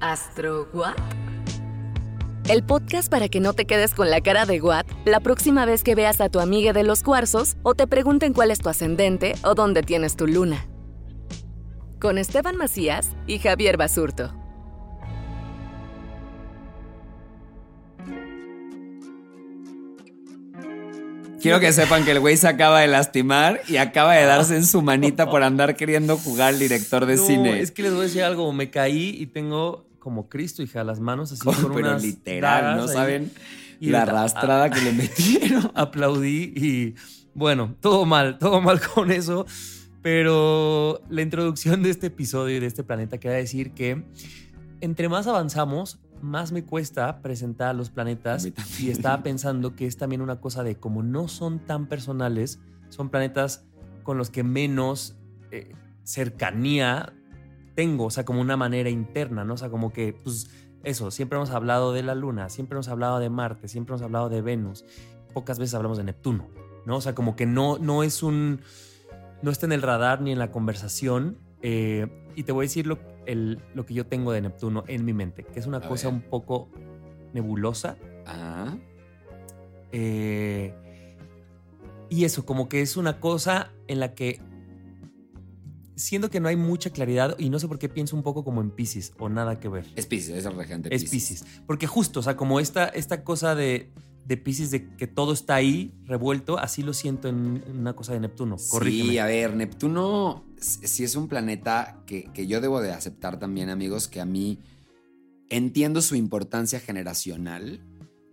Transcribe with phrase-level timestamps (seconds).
[0.00, 0.94] ¿Astro What?
[2.48, 5.82] El podcast para que no te quedes con la cara de What la próxima vez
[5.82, 9.34] que veas a tu amiga de los cuarzos o te pregunten cuál es tu ascendente
[9.44, 10.66] o dónde tienes tu luna.
[12.00, 14.32] Con Esteban Macías y Javier Basurto.
[21.40, 24.66] Quiero que sepan que el güey se acaba de lastimar y acaba de darse en
[24.66, 27.60] su manita por andar queriendo jugar al director de No, cine.
[27.60, 28.52] es que les voy a decir algo.
[28.52, 32.82] Me caí y tengo como Cristo, hija, las manos así con Pero unas literal, ¿no
[32.84, 32.88] ahí.
[32.88, 33.32] saben
[33.80, 35.70] Y la arrastrada que le metieron?
[35.74, 36.94] aplaudí y
[37.34, 39.46] bueno, todo mal, todo mal con eso.
[40.02, 44.04] Pero la introducción de este episodio y de este planeta queda decir que
[44.80, 48.48] entre más avanzamos, más me cuesta presentar a los planetas.
[48.78, 53.10] Y estaba pensando que es también una cosa de como no son tan personales, son
[53.10, 53.64] planetas
[54.02, 55.16] con los que menos
[55.50, 57.12] eh, cercanía
[57.78, 59.54] tengo, o sea, como una manera interna, ¿no?
[59.54, 60.50] O sea, como que, pues,
[60.82, 64.28] eso, siempre hemos hablado de la Luna, siempre hemos hablado de Marte, siempre hemos hablado
[64.28, 64.84] de Venus,
[65.32, 66.48] pocas veces hablamos de Neptuno,
[66.86, 66.96] ¿no?
[66.96, 68.62] O sea, como que no, no es un,
[69.42, 71.38] no está en el radar ni en la conversación.
[71.62, 75.04] eh, y te voy a decir lo, el- lo que yo tengo de Neptuno en
[75.04, 76.14] mi mente, que es una A cosa ver.
[76.14, 76.68] un poco
[77.32, 77.96] nebulosa.
[78.26, 78.76] Ah,
[79.92, 80.74] eh,
[82.10, 84.40] y eso, como que es una cosa en la que
[85.98, 88.60] siento que no hay mucha claridad y no sé por qué pienso un poco como
[88.60, 89.84] en Pisces o nada que ver.
[89.96, 91.44] es Pisces, es el regente Es Pisces.
[91.66, 93.90] Porque justo, o sea, como esta, esta cosa de,
[94.24, 98.12] de Pisces de que todo está ahí revuelto, así lo siento en, en una cosa
[98.12, 98.56] de Neptuno.
[98.70, 99.10] Corrígeme.
[99.10, 103.68] Sí, a ver, Neptuno sí es un planeta que, que yo debo de aceptar también,
[103.68, 104.58] amigos, que a mí
[105.50, 107.80] entiendo su importancia generacional,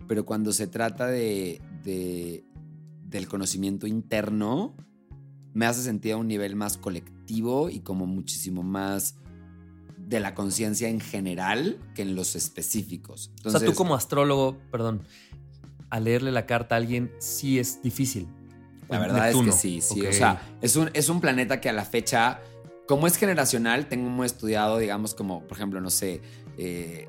[0.07, 2.43] pero cuando se trata de, de-
[3.07, 4.75] del conocimiento interno,
[5.55, 9.15] me hace sentir a un nivel más colectivo y como muchísimo más
[9.97, 13.31] de la conciencia en general que en los específicos.
[13.37, 15.07] o sea, tú Entonces, como astrólogo, perdón,
[15.89, 18.27] a leerle la carta a alguien sí es difícil.
[18.89, 19.49] La verdad Neptuno.
[19.49, 20.05] es que sí, sí.
[20.05, 22.41] O sea, es un, es un planeta que a la fecha,
[22.85, 26.21] como es generacional, tengo muy estudiado, digamos, como, por ejemplo, no sé,
[26.57, 27.07] eh,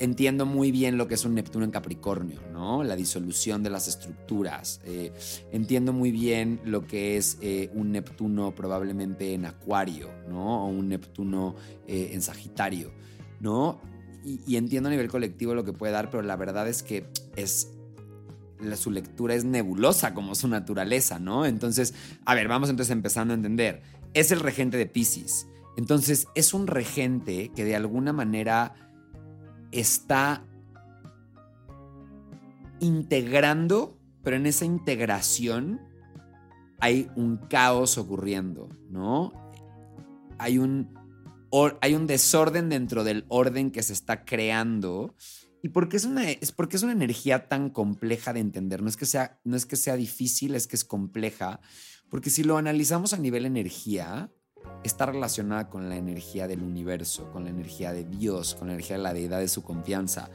[0.00, 2.82] entiendo muy bien lo que es un Neptuno en Capricornio, ¿no?
[2.82, 4.80] La disolución de las estructuras.
[4.84, 5.12] Eh,
[5.52, 10.64] entiendo muy bien lo que es eh, un Neptuno probablemente en Acuario, ¿no?
[10.64, 11.54] O un Neptuno
[11.86, 12.92] eh, en Sagitario,
[13.40, 13.80] ¿no?
[14.24, 17.06] Y, entiendo a nivel colectivo lo que puede dar, pero la verdad es que
[17.36, 17.72] es
[18.76, 21.46] su lectura es nebulosa como su naturaleza, ¿no?
[21.46, 21.94] Entonces,
[22.26, 23.82] a ver, vamos entonces empezando a entender.
[24.12, 25.46] Es el regente de Pisces.
[25.78, 28.89] Entonces, es un regente que de alguna manera
[29.72, 30.44] está
[32.80, 35.80] integrando, pero en esa integración
[36.80, 39.32] hay un caos ocurriendo, ¿no?
[40.38, 40.94] Hay un,
[41.80, 45.14] hay un desorden dentro del orden que se está creando.
[45.62, 48.82] ¿Y por qué es una, es porque es una energía tan compleja de entender?
[48.82, 51.60] No es, que sea, no es que sea difícil, es que es compleja.
[52.08, 54.32] Porque si lo analizamos a nivel energía,
[54.82, 58.96] está relacionada con la energía del universo, con la energía de Dios, con la energía
[58.96, 60.30] de la deidad de su confianza.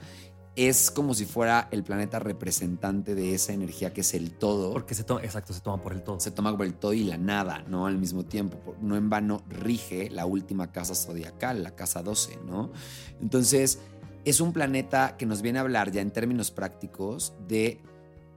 [0.55, 4.71] Es como si fuera el planeta representante de esa energía que es el todo.
[4.71, 6.19] Porque se toma, exacto, se toma por el todo.
[6.19, 7.87] se toma por el todo y la nada, ¿no?
[7.87, 8.75] Al mismo tiempo.
[8.79, 12.71] No en vano rige la última casa zodiacal, la casa 12, ¿no?
[13.19, 13.79] Entonces,
[14.23, 17.81] es un planeta que nos viene a hablar ya en términos prácticos de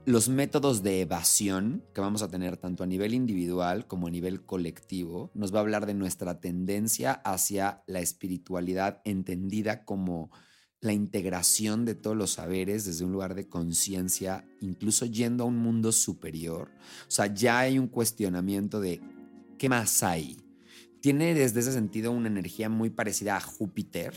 [0.05, 4.45] los métodos de evasión que vamos a tener tanto a nivel individual como a nivel
[4.45, 5.31] colectivo.
[5.33, 10.31] Nos va a hablar de nuestra tendencia hacia la espiritualidad entendida como
[10.81, 15.57] la integración de todos los saberes desde un lugar de conciencia, incluso yendo a un
[15.57, 16.71] mundo superior.
[17.07, 19.01] O sea, ya hay un cuestionamiento de
[19.57, 20.37] qué más hay.
[21.01, 24.13] Tiene desde ese sentido una energía muy parecida a Júpiter,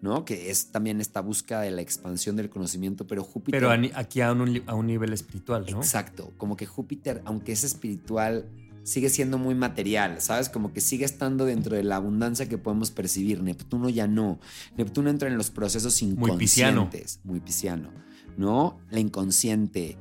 [0.00, 0.24] ¿no?
[0.24, 3.60] Que es también esta búsqueda de la expansión del conocimiento, pero Júpiter...
[3.60, 5.78] Pero aquí a un, a un nivel espiritual, ¿no?
[5.78, 8.48] Exacto, como que Júpiter, aunque es espiritual,
[8.84, 10.48] sigue siendo muy material, ¿sabes?
[10.48, 13.42] Como que sigue estando dentro de la abundancia que podemos percibir.
[13.42, 14.38] Neptuno ya no.
[14.76, 17.20] Neptuno entra en los procesos inconscientes.
[17.24, 17.90] Muy pisciano.
[18.36, 18.80] ¿no?
[18.90, 19.96] La inconsciente,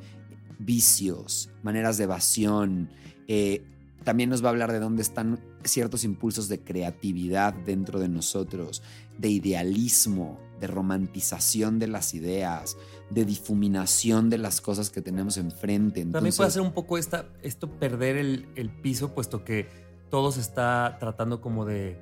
[0.60, 2.90] vicios, maneras de evasión.
[3.28, 3.64] Eh,
[4.04, 8.82] también nos va a hablar de dónde están ciertos impulsos de creatividad dentro de nosotros,
[9.18, 12.78] de idealismo, de romantización de las ideas,
[13.10, 16.06] de difuminación de las cosas que tenemos enfrente.
[16.06, 19.68] También puede ser un poco esta, esto perder el, piso, puesto que
[20.10, 21.98] todo se está tratando como de,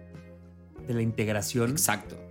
[0.88, 1.72] de la integración.
[1.72, 2.27] Exacto.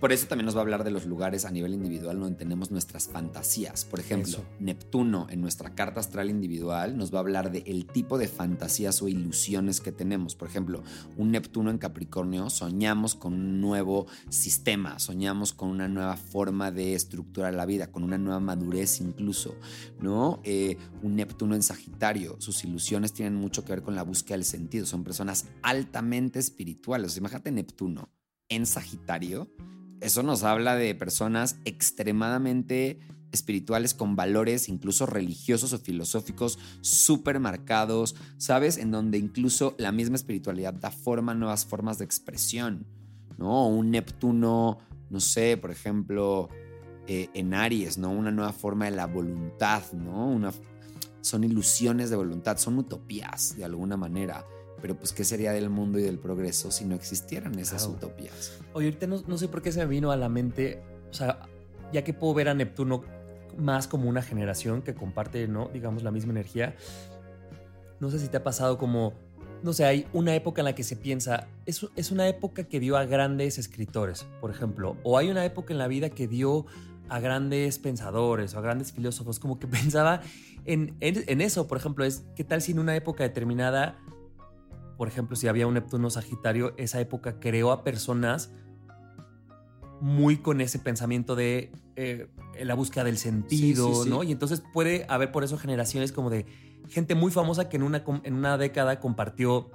[0.00, 2.70] Por eso también nos va a hablar de los lugares a nivel individual donde tenemos
[2.70, 3.84] nuestras fantasías.
[3.84, 8.16] Por ejemplo, Neptuno en nuestra carta astral individual nos va a hablar de el tipo
[8.16, 10.36] de fantasías o ilusiones que tenemos.
[10.36, 10.82] Por ejemplo,
[11.18, 16.94] un Neptuno en Capricornio soñamos con un nuevo sistema, soñamos con una nueva forma de
[16.94, 19.54] estructurar la vida, con una nueva madurez incluso,
[20.00, 20.40] ¿no?
[20.44, 24.46] Eh, un Neptuno en Sagitario, sus ilusiones tienen mucho que ver con la búsqueda del
[24.46, 24.86] sentido.
[24.86, 27.18] Son personas altamente espirituales.
[27.18, 28.08] Imagínate Neptuno
[28.48, 29.50] en Sagitario
[30.00, 32.98] eso nos habla de personas extremadamente
[33.32, 38.76] espirituales con valores incluso religiosos o filosóficos súper marcados, ¿sabes?
[38.76, 42.86] En donde incluso la misma espiritualidad da forma a nuevas formas de expresión,
[43.38, 43.68] ¿no?
[43.68, 44.78] Un Neptuno,
[45.10, 46.48] no sé, por ejemplo,
[47.06, 48.10] eh, en Aries, ¿no?
[48.10, 50.40] Una nueva forma de la voluntad, ¿no?
[51.20, 54.44] Son ilusiones de voluntad, son utopías de alguna manera.
[54.80, 58.58] Pero pues, ¿qué sería del mundo y del progreso si no existieran esas utopías?
[58.72, 61.40] Oye, ahorita no, sé por qué se me vino a la mente, o sea,
[61.92, 63.02] ya que puedo ver a Neptuno
[63.58, 65.68] más como una generación que comparte, ¿no?
[65.72, 66.76] Digamos, la misma energía.
[67.98, 69.12] No sé si te ha pasado como,
[69.62, 72.80] no sé, hay una época en la que se piensa, es, es una época que
[72.80, 76.64] dio a grandes escritores, por ejemplo, o hay una época en la vida que dio
[77.10, 80.22] a grandes pensadores o a grandes filósofos, como que pensaba
[80.64, 83.98] en, en, en, eso, por ejemplo, es qué tal si en una época determinada
[85.00, 88.50] por ejemplo, si había un Neptuno Sagitario, esa época creó a personas
[90.02, 92.28] muy con ese pensamiento de eh,
[92.62, 94.22] la búsqueda del sentido, ¿no?
[94.24, 96.44] Y entonces puede haber por eso generaciones como de
[96.90, 99.70] gente muy famosa que en una, en una década compartió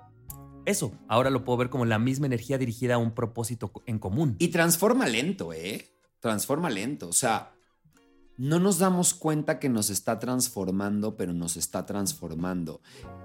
[0.66, 0.92] eso.
[1.08, 4.36] Ahora lo puedo ver como la misma energía dirigida a un propósito en común.
[4.38, 5.90] Y transforma lento, ¿eh?
[6.20, 7.08] Transforma lento.
[7.10, 7.55] O sea,
[8.38, 12.82] no nos damos cuenta que nos está transformando, pero nos está transformando.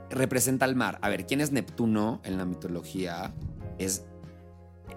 [0.09, 0.99] Representa al mar.
[1.03, 3.35] A ver, ¿quién es Neptuno en la mitología?
[3.79, 4.05] Es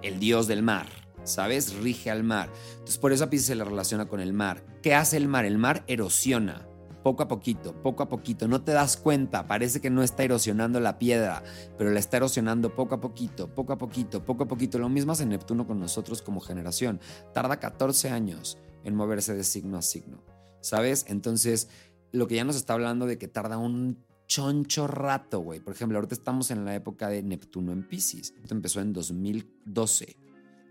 [0.04, 0.88] el dios del mar,
[1.24, 1.75] ¿sabes?
[1.77, 2.51] Rige al mar.
[2.74, 4.63] Entonces, por eso a Pisces se le relaciona con el mar.
[4.83, 5.45] ¿Qué hace el mar?
[5.45, 6.68] El mar erosiona.
[7.04, 8.48] Poco a poquito, poco a poquito.
[8.48, 11.44] No te das cuenta, parece que no está erosionando la piedra,
[11.77, 14.80] pero la está erosionando poco a poquito, poco a poquito, poco a poquito.
[14.80, 17.01] Lo mismo hace Neptuno con nosotros como generación.
[17.33, 20.24] Tarda 14 años en moverse de signo a signo,
[20.62, 21.06] ¿sabes?
[21.07, 21.69] Entonces,
[22.12, 25.59] lo que ya nos está hablando de que tarda un choncho rato, güey.
[25.59, 28.33] Por ejemplo, ahorita estamos en la época de Neptuno en Pisces.
[28.41, 30.18] Esto empezó en 2012.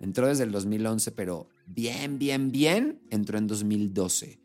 [0.00, 4.40] Entró desde el 2011, pero bien, bien, bien, entró en 2012.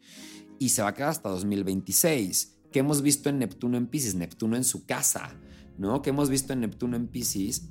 [0.60, 2.60] Y se va a quedar hasta 2026.
[2.72, 4.16] ¿Qué hemos visto en Neptuno en Pisces?
[4.16, 5.36] Neptuno en su casa,
[5.78, 6.02] ¿no?
[6.02, 7.70] ¿Qué hemos visto en Neptuno en Pisces?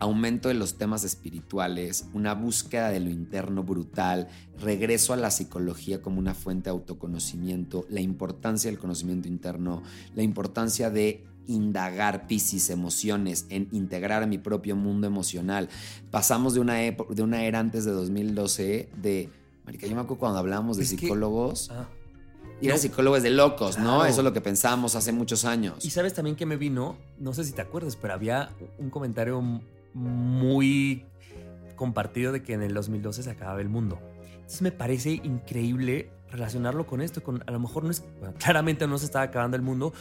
[0.00, 4.28] Aumento de los temas espirituales, una búsqueda de lo interno brutal,
[4.60, 9.82] regreso a la psicología como una fuente de autoconocimiento, la importancia del conocimiento interno,
[10.14, 15.68] la importancia de indagar piscis, emociones, en integrar a mi propio mundo emocional.
[16.10, 19.30] Pasamos de una, de una era antes de 2012 de...
[19.64, 21.70] Marica, yo me acuerdo cuando hablábamos de psicólogos...
[21.70, 21.88] Ah.
[22.60, 24.04] Ir a psicólogos de locos, ¿no?
[24.04, 25.84] Eso es lo que pensamos hace muchos años.
[25.84, 29.40] Y sabes también que me vino, no sé si te acuerdas, pero había un comentario
[29.94, 31.06] muy
[31.76, 34.00] compartido de que en el 2012 se acababa el mundo.
[34.34, 38.04] Entonces me parece increíble relacionarlo con esto, con a lo mejor no es,
[38.38, 39.92] claramente no se estaba acabando el mundo,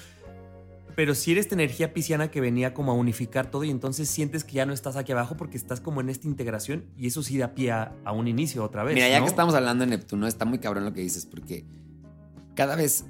[0.97, 4.43] pero si eres esta energía pisciana que venía como a unificar todo y entonces sientes
[4.43, 7.37] que ya no estás aquí abajo porque estás como en esta integración y eso sí
[7.37, 8.95] da pie a, un inicio otra vez.
[8.95, 11.65] Mira, ya que estamos hablando de Neptuno, está muy cabrón lo que dices porque
[12.55, 13.05] cada vez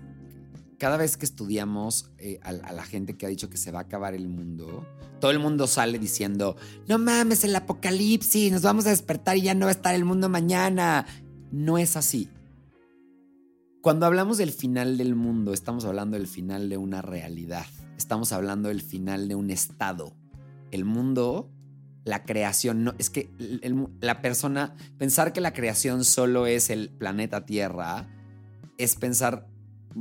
[0.77, 3.83] cada vez que estudiamos eh, a, la gente que ha dicho que se va a
[3.83, 4.85] acabar el mundo,
[5.19, 6.55] todo el mundo sale diciendo,
[6.87, 10.05] no mames, el apocalipsis, nos vamos a despertar y ya no va a estar el
[10.05, 11.05] mundo mañana.
[11.51, 12.29] No es así.
[13.81, 17.65] Cuando hablamos del final del mundo, estamos hablando del final de una realidad,
[17.97, 20.13] estamos hablando del final de un estado.
[20.71, 21.49] El mundo,
[22.03, 23.29] la creación, no, es que
[24.01, 28.09] la persona, pensar que la creación solo es el planeta Tierra,
[28.77, 29.47] es pensar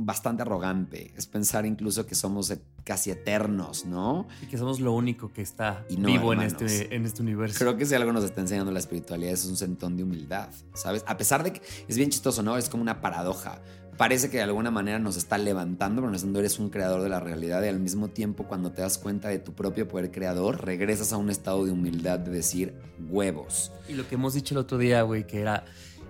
[0.05, 4.27] bastante arrogante, es pensar incluso que somos e- casi eternos, ¿no?
[4.43, 7.57] Y que somos lo único que está Y no, vivo en este, en este universo.
[7.57, 11.03] Creo que si algo nos está enseñando la espiritualidad es un sentón de humildad, ¿sabes?
[11.07, 12.57] A pesar de que es bien chistoso, ¿no?
[12.57, 13.61] Es como una paradoja.
[13.97, 17.19] Parece que de alguna manera nos está levantando, pero fondo eres un creador de la
[17.19, 21.11] realidad y al mismo tiempo cuando te das cuenta de tu propio poder creador, regresas
[21.13, 22.75] a un estado de humildad de decir
[23.09, 23.71] huevos.
[23.89, 25.65] Y lo que hemos dicho el otro día, güey, que era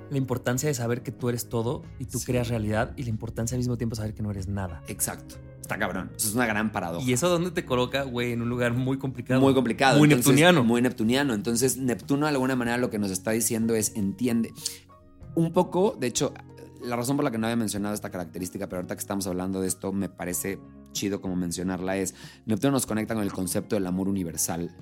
[0.09, 2.25] la importancia de saber que tú eres todo y tú Sí.
[2.25, 4.81] creas realidad y la importancia al mismo tiempo de saber que no eres nada.
[4.87, 5.35] Exacto.
[5.61, 6.11] Está cabrón.
[6.15, 7.05] Eso es una gran paradoja.
[7.05, 9.41] Y eso dónde te coloca, güey, en un lugar muy complicado.
[9.41, 9.97] Muy complicado.
[9.99, 10.63] Muy Entonces, neptuniano.
[10.63, 11.33] Muy neptuniano.
[11.33, 14.53] Entonces, Neptuno de alguna manera lo que nos está diciendo es entiende.
[15.35, 16.33] Un poco, de hecho,
[16.81, 19.59] la razón por la que no había mencionado esta característica, pero ahorita que estamos hablando
[19.59, 20.57] de esto, me parece
[20.93, 24.73] chido como mencionarla, es Neptuno nos conecta con el concepto del amor universal.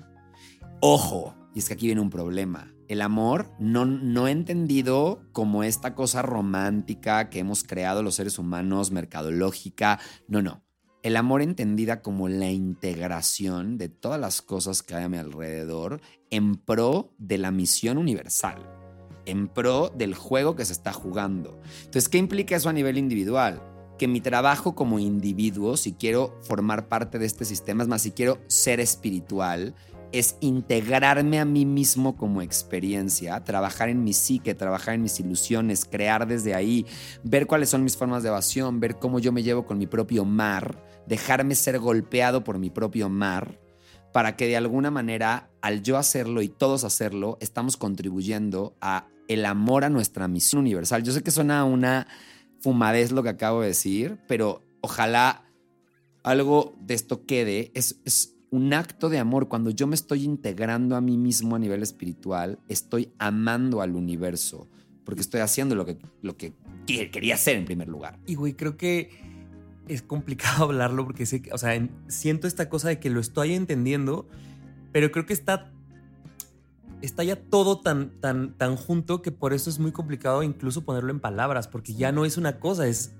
[0.80, 2.70] Ojo, y es que aquí viene un problema.
[2.86, 8.90] El amor no, no entendido como esta cosa romántica que hemos creado los seres humanos,
[8.90, 9.98] mercadológica.
[10.28, 10.62] No, no.
[11.02, 16.02] El amor entendida como la integración de todas las cosas que hay a mi alrededor
[16.28, 18.58] en pro de la misión universal,
[19.24, 21.58] en pro del juego que se está jugando.
[21.78, 23.62] Entonces, ¿qué implica eso a nivel individual?
[23.96, 28.10] Que mi trabajo como individuo, si quiero formar parte de este sistema, es más, si
[28.10, 29.74] quiero ser espiritual,
[30.18, 35.84] es integrarme a mí mismo como experiencia, trabajar en mi psique, trabajar en mis ilusiones,
[35.84, 36.86] crear desde ahí,
[37.22, 40.24] ver cuáles son mis formas de evasión, ver cómo yo me llevo con mi propio
[40.24, 43.60] mar, dejarme ser golpeado por mi propio mar,
[44.12, 49.44] para que de alguna manera, al yo hacerlo y todos hacerlo, estamos contribuyendo a el
[49.44, 51.02] amor a nuestra misión universal.
[51.02, 52.06] Yo sé que suena una
[52.60, 55.44] fumadez lo que acabo de decir, pero ojalá
[56.22, 57.70] algo de esto quede.
[57.74, 59.48] Es, es un acto de amor.
[59.48, 64.68] Cuando yo me estoy integrando a mí mismo a nivel espiritual, estoy amando al universo,
[65.04, 66.52] porque estoy haciendo lo que, lo que
[66.86, 68.18] que- quería hacer en primer lugar.
[68.26, 69.10] Y, güey, creo que
[69.88, 73.54] es complicado hablarlo porque sé o sea, en- siento esta cosa de que lo estoy
[73.54, 74.28] entendiendo,
[74.92, 75.72] pero creo que está,
[77.02, 81.10] está ya todo tan, tan, tan junto que por eso es muy complicado incluso ponerlo
[81.10, 83.14] en palabras, porque ya no es una cosa, es,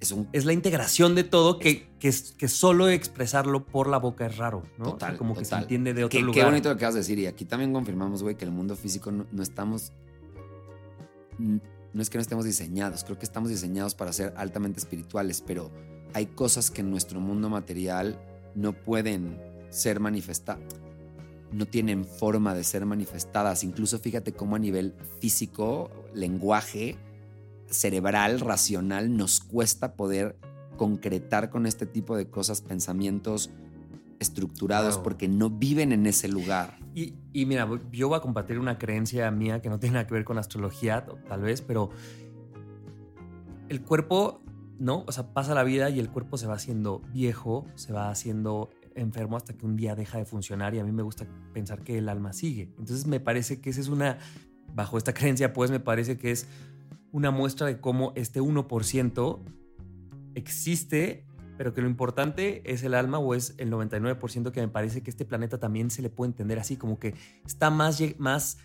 [0.00, 4.36] Es un es la integración de todo que, que, solo expresarlo por la boca es
[4.36, 4.84] raro, ¿no?
[4.84, 6.34] O sea, Total, como que se entiende de otro Qué, lugar.
[6.40, 7.18] qué bonito lo que vas a decir.
[7.18, 9.92] Y aquí también confirmamos, güey, que el mundo físico no, no estamos.
[11.38, 15.70] No es que no estemos diseñados, creo que estamos diseñados para ser altamente espirituales, pero
[16.14, 18.20] hay cosas que en nuestro mundo material
[18.54, 19.40] no pueden
[19.70, 20.62] ser manifestadas.
[21.50, 23.64] No tienen forma de ser manifestadas.
[23.64, 26.98] Incluso fíjate cómo a nivel físico, lenguaje,
[27.70, 30.38] cerebral, racional, nos cuesta poder
[30.76, 33.50] concretar con este tipo de cosas pensamientos
[34.20, 36.78] estructurados porque no viven en ese lugar.
[36.94, 40.14] Y, y mira, yo voy a compartir una creencia mía que no tiene nada que
[40.14, 41.90] ver con astrología, tal vez, pero
[43.68, 44.40] el cuerpo,
[44.78, 45.04] ¿no?
[45.06, 48.70] O sea, pasa la vida y el cuerpo se va haciendo viejo, se va haciendo
[48.94, 51.98] enfermo hasta que un día deja de funcionar y a mí me gusta pensar que
[51.98, 52.72] el alma sigue.
[52.78, 54.18] Entonces me parece que esa es una,
[54.74, 56.48] bajo esta creencia, pues me parece que es
[57.12, 59.40] una muestra de cómo este 1%
[60.34, 61.24] existe,
[61.56, 65.10] pero que lo importante es el alma o es el 99% que me parece que
[65.10, 68.58] este planeta también se le puede entender así, como que está más, más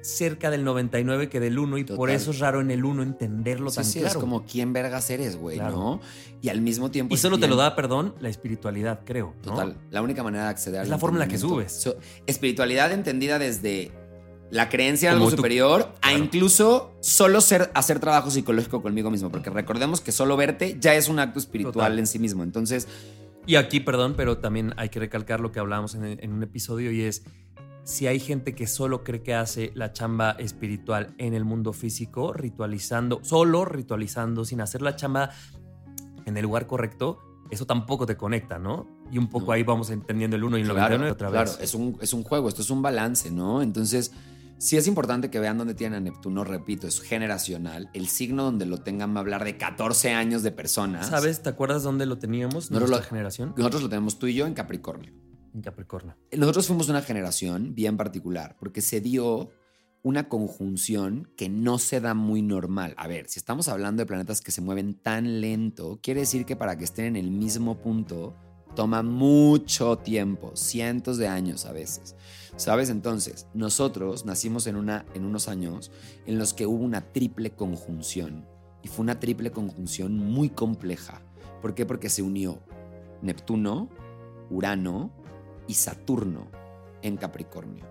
[0.00, 2.14] cerca del 99 que del 1 y por Total.
[2.16, 4.18] eso es raro en el 1 entenderlo Sí, tan sí, claro.
[4.18, 5.76] es como quién vergas eres, güey, Claro.
[5.76, 6.00] ¿no?
[6.40, 7.14] Y al mismo tiempo...
[7.14, 9.34] y es solo te lo da, perdón, la espiritualidad, creo.
[9.44, 9.52] ¿no?
[9.52, 9.76] Total.
[9.90, 11.70] La única manera de acceder Es al la forma en la que subes.
[11.72, 11.96] So-
[12.26, 13.92] espiritualidad entendida desde
[14.52, 16.18] la creencia en algo tú- superior a Claro.
[16.24, 19.30] incluso solo ser, hacer trabajo psicológico conmigo mismo.
[19.30, 21.98] Porque recordemos que solo verte ya es un acto espiritual Total.
[21.98, 22.42] en sí mismo.
[22.44, 22.86] Entonces,
[23.44, 26.92] Y aquí, perdón, pero también hay que recalcar lo que hablábamos en, en un episodio
[26.92, 27.24] y es,
[27.82, 32.32] si hay gente que solo cree que hace la chamba espiritual en el mundo físico,
[32.32, 35.30] ritualizando, solo ritualizando, sin hacer la chamba
[36.24, 37.18] en el lugar correcto,
[37.50, 38.86] eso tampoco te conecta, ¿no?
[39.10, 39.52] Y un poco No.
[39.52, 41.58] ahí vamos entendiendo el 1 y el claro, 99 otra claro, vez.
[41.60, 43.60] es un, es un juego, esto es un balance, ¿no?
[43.60, 44.12] Entonces,
[44.62, 47.90] sí es importante que vean dónde tienen a Neptuno, repito, es generacional.
[47.94, 51.08] El signo donde lo tengan va a hablar de 14 años de personas.
[51.08, 51.42] ¿Sabes?
[51.42, 52.70] ¿Te acuerdas dónde lo teníamos?
[52.70, 53.54] No, Nuestra lo- generación.
[53.56, 55.12] Nosotros lo tenemos tú y yo en Capricornio.
[55.54, 56.16] En Capricornio.
[56.36, 59.50] Nosotros fuimos una generación bien particular porque se dio
[60.04, 62.94] una conjunción que no se da muy normal.
[62.96, 66.56] A ver, si estamos hablando de planetas que se mueven tan lento, quiere decir que
[66.56, 68.34] para que estén en el mismo punto
[68.74, 72.16] toma mucho tiempo, cientos de años a veces.
[72.56, 72.90] ¿Sabes?
[72.90, 75.90] Entonces, nosotros nacimos en, una, en unos años
[76.26, 78.46] en los que hubo una triple conjunción.
[78.82, 81.22] Y fue una triple conjunción muy compleja.
[81.62, 81.86] ¿Por qué?
[81.86, 82.58] Porque se unió
[83.22, 83.88] Neptuno,
[84.50, 85.10] Urano
[85.66, 86.50] y Saturno.
[87.02, 87.84] en Capricornio.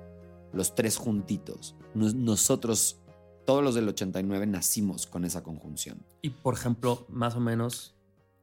[0.53, 1.75] Los tres juntitos.
[1.93, 3.01] Nos- Nosotros,
[3.45, 6.05] todos los del 89, nacimos con esa conjunción.
[6.21, 7.93] Y por ejemplo, más o menos.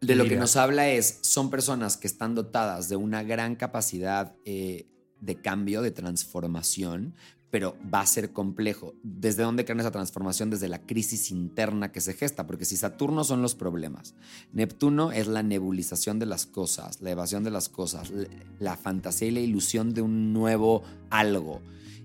[0.01, 4.37] De lo que nos habla es, son personas que están dotadas de una gran capacidad
[4.45, 4.87] eh,
[5.21, 7.15] de cambio, de transformación,
[7.51, 8.95] pero va a ser complejo.
[9.03, 10.51] ¿Desde dónde crean esa transformación?
[10.51, 14.15] Desde la crisis interna que se gesta, porque si Saturno son los problemas,
[14.53, 18.13] Neptuno es la nebulización de las cosas, la evasión de las cosas,
[18.59, 21.61] la fantasía y la ilusión de un nuevo algo.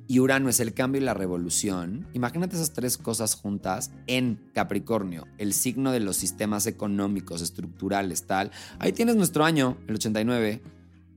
[0.08, 2.08] Y Urano es el cambio y la revolución.
[2.14, 8.52] Imagínate esas tres cosas juntas en Capricornio, el signo de los sistemas económicos, estructurales, tal.
[8.80, 10.62] Ahí tienes nuestro año, el 89.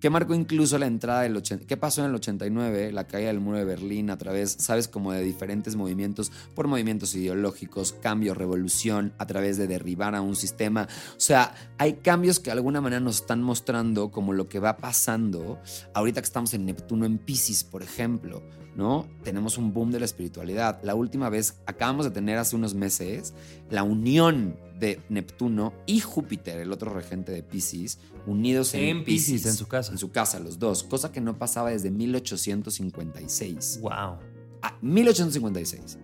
[0.00, 1.66] ¿Qué marcó incluso la entrada del 80?
[1.66, 2.92] ¿Qué pasó en el 89?
[2.92, 7.14] La caída del muro de Berlín a través, sabes, como de diferentes movimientos, por movimientos
[7.14, 10.86] ideológicos, cambio, revolución, a través de derribar a un sistema.
[11.16, 14.76] O sea, hay cambios que de alguna manera nos están mostrando como lo que va
[14.76, 15.58] pasando
[15.94, 18.42] ahorita que estamos en Neptuno en Pisces, por ejemplo,
[18.76, 19.06] ¿no?
[19.24, 20.80] Tenemos un boom de la espiritualidad.
[20.82, 23.34] La última vez, acabamos de tener hace unos meses
[23.70, 29.46] la unión de Neptuno y Júpiter, el otro regente de Pisces, unidos en, En Piscis,
[29.46, 29.92] en su casa.
[29.92, 33.80] En su casa, los dos, cosa que no pasaba desde 1856.
[33.80, 34.18] Wow.
[34.62, 35.98] Ah, 1856.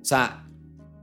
[0.00, 0.45] O sea,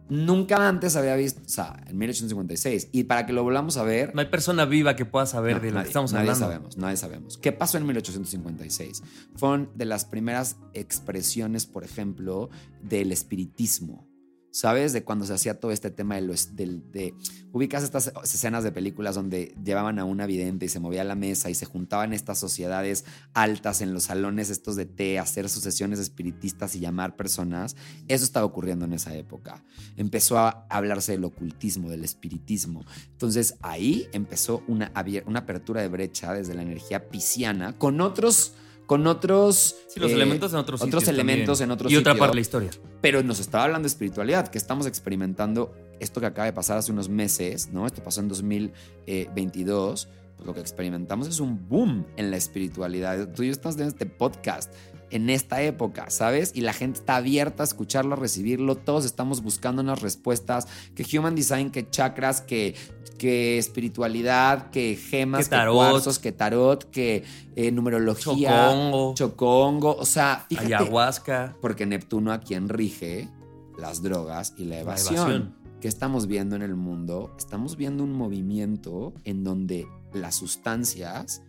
[0.09, 2.89] nunca antes había visto, o sea, en 1856.
[2.91, 5.61] Y para que lo volvamos a ver, No hay persona viva que pueda saber no,
[5.61, 6.45] de lo nadie, que estamos nadie hablando.
[6.45, 7.37] sabemos, nadie sabemos.
[7.37, 9.03] ¿Qué pasó en 1856?
[9.35, 12.49] Fueron de las primeras expresiones, por ejemplo,
[12.81, 14.07] del espiritismo.
[14.55, 14.93] ¿Sabes?
[14.93, 16.55] De cuando se hacía todo este tema de los.
[16.55, 17.15] del- de,
[17.53, 21.49] ubicas estas escenas de películas donde llevaban a una vidente y se movía la mesa
[21.49, 26.75] y se juntaban estas sociedades altas en los salones estos de té, hacer sucesiones espiritistas
[26.75, 27.75] y llamar personas.
[28.07, 29.63] Eso estaba ocurriendo en esa época.
[29.97, 32.85] Empezó a hablarse del ocultismo, del espiritismo.
[33.11, 34.91] Entonces ahí empezó una,
[35.25, 38.53] una apertura de brecha desde la energía pisciana con otros.
[38.93, 39.75] Con otros.
[39.87, 41.71] Sí, los eh, elementos en otros Otros sitios elementos también.
[41.71, 42.69] en otros Y otra parte de la historia.
[43.01, 46.91] Pero nos estaba hablando de espiritualidad, que estamos experimentando esto que acaba de pasar hace
[46.91, 47.87] unos meses, ¿no?
[47.87, 50.07] Esto pasó en 2022.
[50.35, 53.33] Pues lo que experimentamos es un boom en la espiritualidad.
[53.33, 54.71] Tú y yo estamos en este podcast
[55.13, 56.51] en esta época, ¿sabes?
[56.55, 58.75] Y la gente está abierta a escucharlo, a recibirlo.
[58.75, 60.67] Todos estamos buscando unas respuestas.
[60.95, 62.73] Que Human Design, que chakras, que,
[63.19, 65.75] que espiritualidad, que gemas, Que tarot.
[65.75, 67.23] cuarzos, que tarot, que
[67.55, 68.49] eh, numerología.
[68.71, 69.13] Chocongo.
[69.13, 69.95] Chocongo.
[69.97, 70.75] O sea, fíjate.
[70.75, 71.55] Ayahuasca.
[71.61, 73.29] Porque Neptuno a quien rige
[73.77, 75.15] las drogas y la evasión.
[75.15, 75.55] evasión.
[75.79, 77.35] ¿Qué estamos viendo en el mundo?
[77.37, 81.43] Estamos viendo un movimiento en donde las sustancias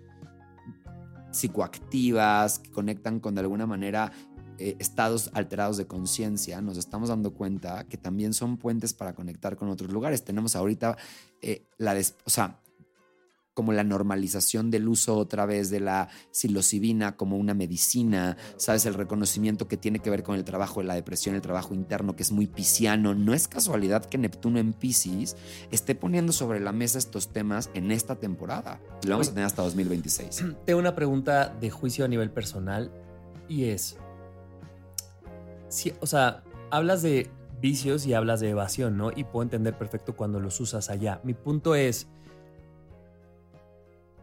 [1.34, 4.12] psicoactivas que conectan con de alguna manera
[4.58, 9.56] eh, estados alterados de conciencia, nos estamos dando cuenta que también son puentes para conectar
[9.56, 10.24] con otros lugares.
[10.24, 10.96] Tenemos ahorita
[11.42, 12.14] eh, la, des-
[13.54, 18.94] como la normalización del uso otra vez de la psilocibina como una medicina, sabes, el
[18.94, 22.24] reconocimiento que tiene que ver con el trabajo de la depresión, el trabajo interno, que
[22.24, 23.14] es muy pisciano.
[23.14, 25.36] No es casualidad que Neptuno en Pisces
[25.70, 28.80] esté poniendo sobre la mesa estos temas en esta temporada.
[29.02, 30.44] Y lo vamos a tener hasta 2026.
[30.66, 32.90] Tengo una pregunta de juicio a nivel personal
[33.48, 33.96] y es,
[35.68, 39.10] si, o sea, hablas de vicios y hablas de evasión, ¿no?
[39.14, 41.20] Y puedo entender perfecto cuando los usas allá.
[41.24, 42.08] Mi punto es,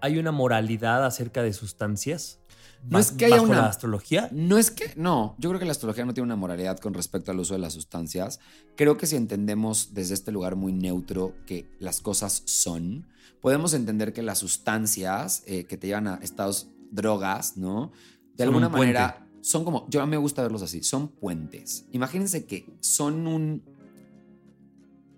[0.02, 2.40] ¿hay una moralidad acerca de sustancias?
[2.84, 4.28] No es que haya una- la astrología.
[4.32, 7.30] No es que, no, yo creo que la astrología no tiene una moralidad con respecto
[7.32, 8.40] al uso de las sustancias.
[8.76, 13.06] Creo que si entendemos desde este lugar muy neutro que las cosas son,
[13.40, 17.92] podemos entender que las sustancias eh, que te llevan a estados drogas, ¿no?
[18.36, 18.94] De Son alguna puente.
[18.98, 21.86] manera son como, yo a mí me gusta verlos así, son puentes.
[21.92, 23.64] Imagínense que son un,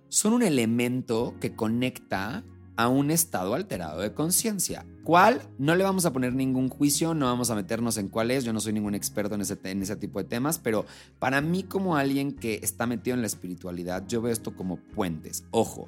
[0.09, 2.43] son un elemento que conecta
[2.75, 4.85] a un estado alterado de conciencia.
[5.03, 5.41] ¿Cuál?
[5.57, 8.53] No le vamos a poner ningún juicio, no vamos a meternos en cuál es, yo
[8.53, 10.85] no soy ningún experto en ese, en ese tipo de temas, pero
[11.19, 15.45] para mí como alguien que está metido en la espiritualidad, yo veo esto como puentes.
[15.51, 15.87] Ojo,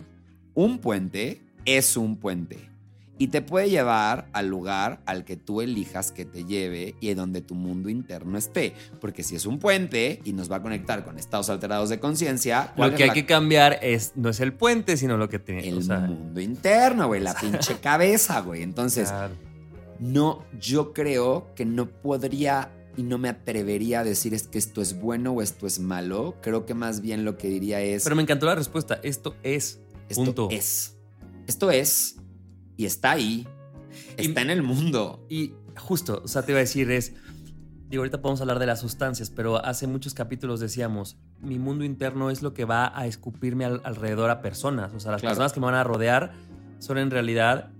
[0.54, 2.75] un puente es un puente
[3.18, 7.42] y te puede llevar al lugar al que tú elijas que te lleve y donde
[7.42, 8.74] tu mundo interno esté.
[9.00, 12.74] Porque si es un puente y nos va a conectar con estados alterados de conciencia,
[12.76, 15.40] ¿cuál Lo que hay la- que cambiar es, no es el puente, sino lo que
[15.40, 15.68] tiene.
[15.68, 18.64] el o sea, mundo interno, güey, la pinche cabeza, güey.
[18.64, 19.34] Entonces, claro.
[20.00, 24.82] no, yo creo que no podría y no me atrevería a decir es que esto
[24.82, 26.36] es bueno o esto es malo.
[26.42, 29.00] Creo que más bien lo que diría es Pero me encantó la respuesta.
[29.04, 29.80] Esto es.
[30.10, 30.48] esto punto.
[30.52, 30.96] es.
[31.48, 32.16] Esto es
[32.78, 33.48] y está ahí.
[34.18, 35.26] Y- Está en el mundo.
[35.30, 37.14] Y justo, o sea, te iba a decir es,
[37.90, 42.30] digo, ahorita podemos hablar de las sustancias, pero hace muchos capítulos decíamos, mi mundo interno
[42.30, 45.32] es lo que va a escupirme al- alrededor a personas, o sea, las Claro.
[45.34, 46.34] personas que me van a rodear
[46.80, 47.72] son en realidad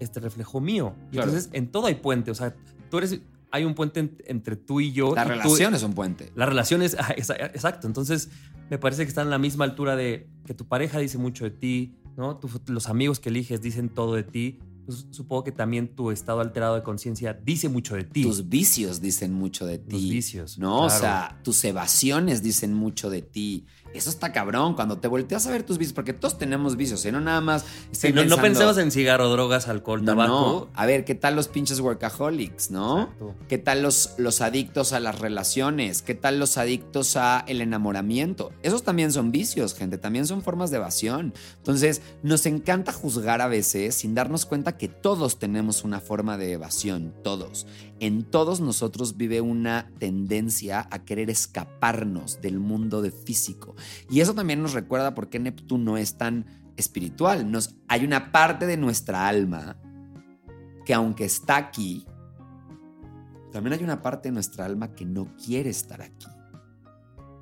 [0.00, 0.94] este reflejo mío.
[1.08, 1.28] Y Claro.
[1.30, 2.54] entonces en todo hay puente, o sea,
[2.90, 5.14] tú eres hay un puente en- entre tú y yo.
[5.14, 6.32] La y tú- relación es un puente.
[6.34, 6.96] La relación es.
[6.98, 7.86] ah, exa- Exacto.
[7.86, 8.28] Entonces,
[8.68, 11.52] me parece que están a la misma altura de que tu pareja dice mucho de
[11.52, 12.36] ti, ¿no?
[12.38, 14.58] Tu- los amigos que eliges dicen todo de ti.
[14.86, 18.22] Pues, supongo que también tu estado alterado de conciencia dice mucho de ti.
[18.22, 19.92] Tus vicios dicen mucho de ti.
[19.92, 21.00] Los vicios, No, o claro.
[21.00, 23.64] sea, tus evasiones dicen mucho de ti.
[23.94, 27.12] Eso está cabrón cuando te volteas a ver tus vicios, porque todos tenemos vicios, ¿eh?
[27.12, 27.64] No nada más.
[27.92, 30.28] Sí, no, no pensemos en cigarro, drogas, alcohol, No, tabaco.
[30.32, 30.68] no.
[30.74, 33.02] A ver, ¿qué tal los pinches workaholics, no?
[33.02, 33.34] Exacto.
[33.48, 36.02] ¿Qué tal los, los adictos a las relaciones?
[36.02, 38.52] ¿Qué tal los adictos a el enamoramiento?
[38.62, 41.32] Esos también son vicios, gente, también son formas de evasión.
[41.58, 46.52] Entonces, nos encanta juzgar a veces sin darnos cuenta que todos tenemos una forma de
[46.52, 47.66] evasión, todos.
[48.04, 53.76] En todos nosotros vive una tendencia a querer escaparnos del mundo de físico.
[54.10, 56.44] Y eso también nos recuerda por qué Neptuno es tan
[56.76, 57.50] espiritual.
[57.50, 59.78] Nos, hay una parte de nuestra alma
[60.84, 62.04] que aunque está aquí,
[63.50, 66.28] también hay una parte de nuestra alma que no quiere estar aquí.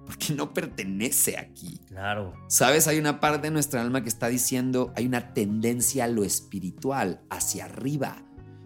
[0.06, 1.80] Porque no pertenece aquí.
[1.88, 2.34] Claro.
[2.46, 2.86] ¿Sabes?
[2.86, 7.20] Hay una parte de nuestra alma que está diciendo, hay una tendencia a lo espiritual,
[7.30, 8.22] hacia arriba.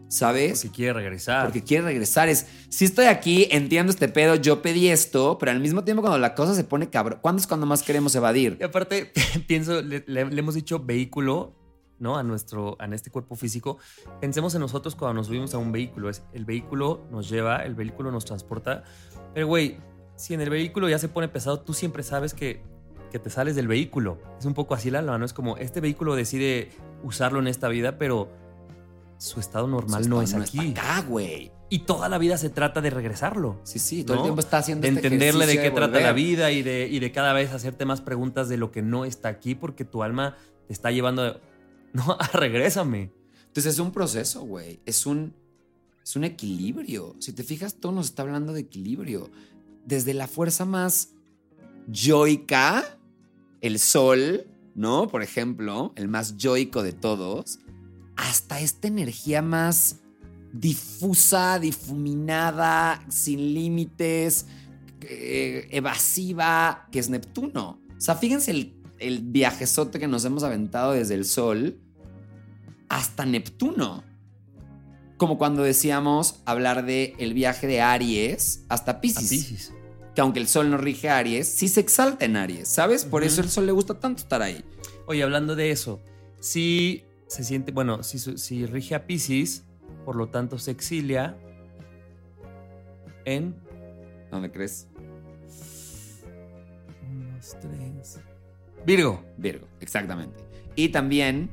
[0.08, 0.62] ¿Sabes?
[0.62, 1.44] Porque quiere regresar.
[1.46, 2.28] Porque quiere regresar.
[2.28, 6.18] Es, si estoy aquí, entiendo este pedo, yo pedí esto, pero al mismo tiempo cuando
[6.18, 8.56] la cosa se pone cabrón, ¿cuándo es cuando más queremos evadir?
[8.60, 9.12] Y aparte,
[9.48, 11.54] pienso, le, le- le hemos dicho vehículo,
[11.98, 12.16] ¿no?
[12.16, 13.78] A nuestro, a este cuerpo físico.
[14.20, 16.08] Pensemos en nosotros cuando nos subimos a un vehículo.
[16.08, 18.84] Es, el vehículo nos lleva, el vehículo nos transporta.
[19.34, 19.78] Pero, güey,
[20.14, 22.62] si en el vehículo ya se pone pesado, tú siempre sabes que,
[23.10, 24.18] que te sales del vehículo.
[24.38, 25.24] Es un poco así la alma, ¿no?
[25.24, 26.70] Es como, este vehículo decide
[27.02, 28.30] usarlo en esta vida, pero
[29.18, 30.70] su estado normal Su no es estado aquí.
[30.70, 31.50] acá, güey.
[31.70, 33.60] y toda la vida se trata de regresarlo.
[33.64, 34.22] Sí, sí, todo ¿no?
[34.22, 36.98] el tiempo está haciendo de este entenderle de qué trata la vida y de, y
[37.00, 40.36] de cada vez hacerte más preguntas de lo que no está aquí porque tu alma
[40.66, 41.40] te está llevando
[41.92, 43.10] no a regrésame
[43.46, 44.80] Entonces es un proceso, güey.
[44.86, 45.34] Es un,
[46.02, 47.16] es un equilibrio.
[47.18, 49.30] Si te fijas, todo nos está hablando de equilibrio.
[49.86, 51.10] Desde la fuerza más
[51.88, 52.98] yoica,
[53.60, 55.08] el sol, ¿no?
[55.08, 57.60] Por ejemplo, el más yoico de todos,
[58.16, 60.00] hasta esta energía más
[60.52, 64.46] difusa, difuminada, sin límites,
[65.02, 67.80] eh, evasiva, que es Neptuno.
[67.96, 71.80] O sea, fíjense el, el viajezote que nos hemos aventado desde el sol
[72.88, 74.04] hasta Neptuno.
[75.16, 79.30] Como cuando decíamos hablar de el viaje de Aries hasta a Pisces.
[79.30, 79.72] Pisces.
[80.14, 83.04] Que aunque el sol no rige a Aries, sí se exalta en Aries, ¿sabes?
[83.04, 84.64] Por eso el sol le gusta tanto estar ahí.
[85.06, 86.02] Oye, hablando de eso,
[86.40, 89.64] si se siente, bueno, si, si rige a Pisces,
[90.04, 91.36] por lo tanto se exilia
[93.24, 93.56] en
[94.30, 94.88] ¿No me crees?
[97.08, 98.20] un, dos, tres.
[98.84, 99.24] Virgo.
[99.36, 100.44] Virgo, exactamente.
[100.74, 101.50] Y también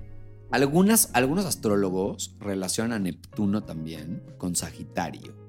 [0.52, 5.43] algunas, algunos astrólogos relacionan a Neptuno también con Sagitario.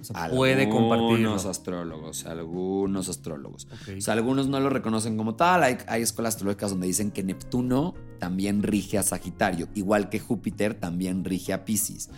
[0.00, 1.14] O sea, puede compartirlo.
[1.30, 3.66] Algunos astrólogos, algunos astrólogos.
[3.96, 5.62] O sea, algunos no lo reconocen como tal.
[5.64, 10.74] Hay, hay escuelas astrológicas donde dicen que Neptuno también rige a Sagitario, igual que Júpiter
[10.74, 12.10] también rige a Pisces.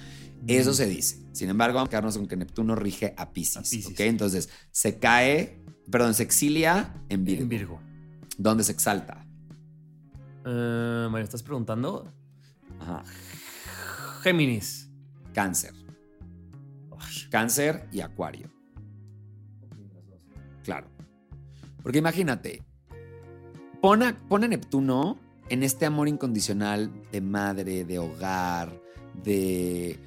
[0.46, 0.74] Eso Mm.
[0.74, 1.26] se dice.
[1.32, 3.56] Sin embargo, vamos a quedarnos con que Neptuno rige a Pisces.
[3.56, 3.86] A Piscis.
[3.88, 4.00] ¿ok?
[4.00, 7.42] Entonces, se cae, perdón, se exilia en Virgo.
[7.42, 7.80] En Virgo.
[8.38, 9.26] ¿Dónde se exalta?
[10.46, 12.10] Eh, ¿Me estás preguntando?
[12.78, 13.02] Ajá.
[14.22, 14.88] Géminis.
[15.34, 15.72] Cáncer.
[17.30, 18.50] Cáncer y Acuario.
[20.64, 20.88] Claro.
[21.82, 22.62] Porque imagínate,
[23.80, 28.80] pon a, pon a Neptuno en este amor incondicional de madre, de hogar,
[29.24, 29.98] de,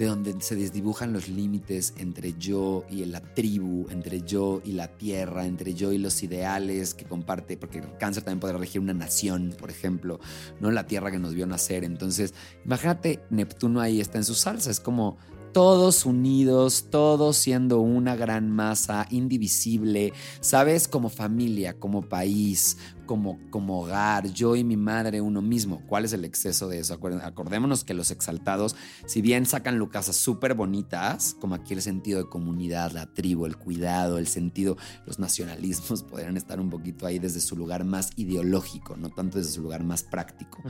[0.00, 4.88] de donde se desdibujan los límites entre yo y la tribu, entre yo y la
[4.88, 8.94] tierra, entre yo y los ideales que comparte, porque el cáncer también podrá regir una
[8.94, 10.18] nación, por ejemplo,
[10.58, 11.84] no la tierra que nos vio nacer.
[11.84, 12.34] Entonces,
[12.64, 15.18] imagínate, Neptuno ahí está en su salsa, es como
[15.52, 20.88] todos unidos, todos siendo una gran masa indivisible, ¿sabes?
[20.88, 22.76] Como familia, como país,
[23.10, 25.82] como, como hogar, yo y mi madre uno mismo.
[25.88, 26.94] ¿Cuál es el exceso de eso?
[26.94, 32.28] Acordémonos que los exaltados, si bien sacan lucasas súper bonitas, como aquí el sentido de
[32.28, 37.40] comunidad, la tribu, el cuidado, el sentido, los nacionalismos podrían estar un poquito ahí desde
[37.40, 40.62] su lugar más ideológico, no tanto desde su lugar más práctico.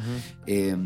[0.46, 0.76] Eh,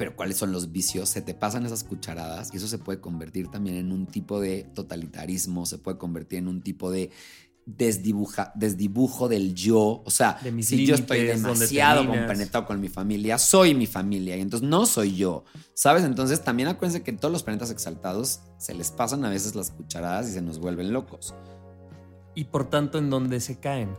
[0.00, 3.48] pero cuáles son los vicios, se te pasan esas cucharadas y eso se puede convertir
[3.48, 7.10] también en un tipo de totalitarismo, se puede convertir en un tipo de
[7.66, 10.02] desdibuja, desdibujo del yo.
[10.02, 14.40] O sea, De si yo estoy demasiado compenetrado con mi familia, soy mi familia y
[14.40, 15.44] entonces no soy yo.
[15.74, 16.04] ¿Sabes?
[16.04, 20.30] Entonces también acuérdense que todos los planetas exaltados se les pasan a veces las cucharadas
[20.30, 21.34] y se nos vuelven locos.
[22.34, 23.90] Y por tanto, en donde se caen.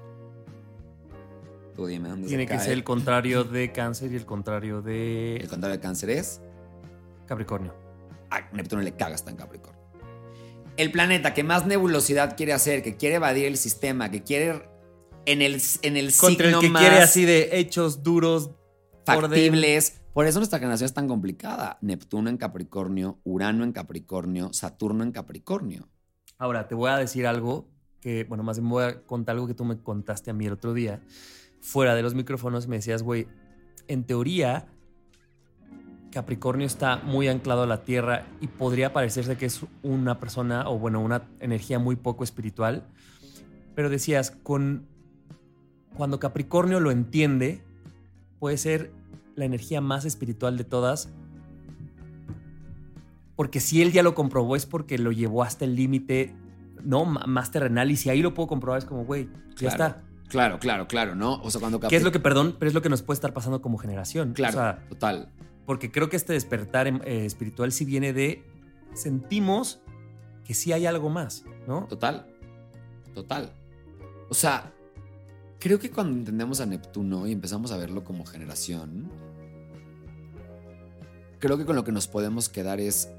[1.75, 2.63] Tú dime dónde Tiene se que cae.
[2.65, 6.41] ser el contrario de cáncer y el contrario El de contrario de cáncer es
[7.25, 7.73] Capricornio.
[8.29, 9.79] a Neptuno le caga está en Capricornio.
[10.77, 14.63] el planeta que más nebulosidad quiere hacer, que quiere evadir el sistema, que quiere
[15.25, 18.51] en el, en el Contra el signo que más quiere así de hechos duros.
[19.05, 20.01] factibles.
[20.13, 21.77] Por eso nuestra generación es tan complicada.
[21.81, 25.88] Neptuno en Capricornio, Urano en Capricornio, Saturno en Capricornio.
[26.38, 27.69] Ahora, te voy a decir algo
[28.01, 30.53] que, bueno, más bien voy a contar algo que tú me contaste a mí el
[30.53, 31.01] otro día.
[31.62, 33.28] Fuera de los micrófonos me decías, güey,
[33.88, 34.67] en teoría,
[36.12, 40.78] Capricornio está muy anclado a la Tierra y podría parecerse que es una persona o,
[40.78, 42.86] bueno, una energía muy poco espiritual.
[43.76, 44.86] Pero decías, con,
[45.95, 47.62] cuando Capricornio lo entiende,
[48.39, 48.91] puede ser
[49.36, 51.10] la energía más espiritual de todas.
[53.36, 56.36] Porque si él ya lo comprobó es porque lo llevó hasta el límite,
[56.84, 57.04] ¿no?
[57.04, 57.89] M- Más terrenal.
[57.91, 60.04] Y si ahí lo puedo comprobar es como, güey, ya está.
[60.32, 61.41] Claro, claro, claro, ¿no?
[61.44, 63.34] O sea, cuando ¿Qué es lo que, perdón, pero es lo que nos puede estar
[63.34, 64.32] pasando como generación?
[64.32, 65.30] Claro, O sea, total.
[65.65, 68.41] porque creo que este despertar em, eh, espiritual sí viene de
[68.94, 69.82] sentimos
[70.46, 71.86] que sí hay algo más, ¿no?
[71.88, 72.28] Total.
[73.13, 73.52] Total.
[74.30, 74.72] O sea,
[75.60, 79.12] creo que cuando entendemos a Neptuno y empezamos a verlo como generación,
[81.39, 83.10] creo que con lo que nos podemos quedar es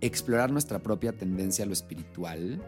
[0.00, 2.60] explorar nuestra propia tendencia a lo espiritual,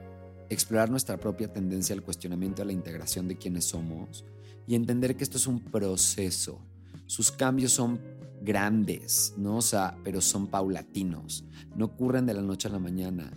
[0.50, 4.24] explorar nuestra propia tendencia al cuestionamiento, a la integración de quienes somos
[4.66, 6.60] y entender que esto es un proceso.
[7.06, 8.00] Sus cambios son
[8.42, 9.58] grandes, ¿no?
[9.58, 11.44] O sea, pero son paulatinos,
[11.76, 13.32] no ocurren de la noche a la mañana.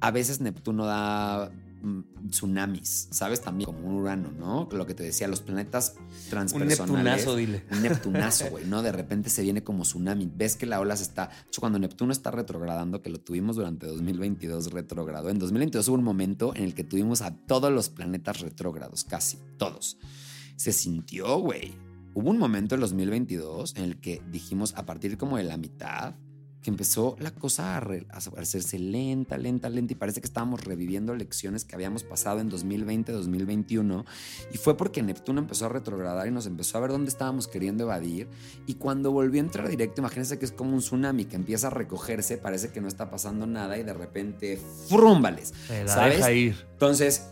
[0.00, 1.50] A veces Neptuno da
[2.28, 3.40] tsunamis, ¿sabes?
[3.40, 4.68] También como un Urano, ¿no?
[4.72, 6.78] Lo que te decía, los planetas Un transpersonales.
[6.78, 7.64] Neptunazo, dile.
[7.70, 8.82] Un Neptunazo, güey, ¿no?
[8.82, 10.30] De repente se viene como tsunami.
[10.34, 11.30] Ves que la ola se está.
[11.58, 15.30] Cuando Neptuno está retrogradando, que lo tuvimos durante 2022 retrogrado.
[15.30, 19.38] En 2022 hubo un momento en el que tuvimos a todos los planetas retrógrados, casi
[19.56, 19.98] todos.
[20.56, 21.74] Se sintió, güey.
[22.14, 26.14] Hubo un momento en 2022 en el que dijimos, a partir como de la mitad,
[26.66, 30.64] que empezó la cosa a, re- a hacerse lenta, lenta, lenta y parece que estábamos
[30.64, 34.04] reviviendo lecciones que habíamos pasado en 2020, 2021
[34.52, 37.84] y fue porque Neptuno empezó a retrogradar y nos empezó a ver dónde estábamos queriendo
[37.84, 38.26] evadir
[38.66, 41.70] y cuando volvió a entrar directo, imagínense que es como un tsunami que empieza a
[41.70, 45.54] recogerse, parece que no está pasando nada y de repente ¡frúmbales!
[45.86, 46.16] ¿Sabes?
[46.16, 46.66] deja ir.
[46.72, 47.28] Entonces,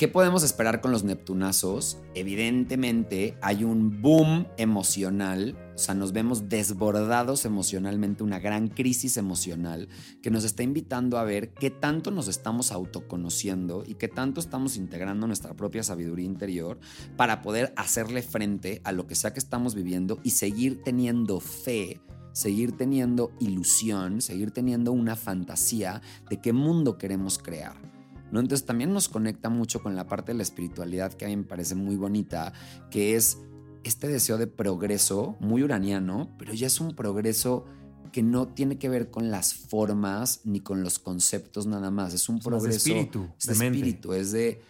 [0.00, 1.98] ¿qué podemos esperar con los Neptunazos?
[2.14, 9.90] Evidentemente hay un boom emocional, o sea, nos vemos desbordados emocionalmente, una gran crisis emocional
[10.22, 14.78] que nos está invitando a ver qué tanto nos estamos autoconociendo y qué tanto estamos
[14.78, 16.80] integrando nuestra propia sabiduría interior
[17.18, 22.00] para poder hacerle frente a lo que sea que estamos viviendo y seguir teniendo fe
[22.32, 27.99] seguir teniendo ilusión, seguir teniendo una fantasía de qué mundo queremos crear.
[28.32, 28.40] ¿No?
[28.40, 31.44] Entonces también nos conecta mucho con la parte de la espiritualidad que a mí me
[31.44, 32.52] parece muy bonita,
[32.90, 33.38] que es
[33.84, 37.64] este deseo de progreso muy uraniano, pero ya es un progreso
[38.12, 42.28] que no tiene que ver con las formas ni con los conceptos nada más, es
[42.28, 44.62] un Es más de progreso espíritu, es de espíritu, es de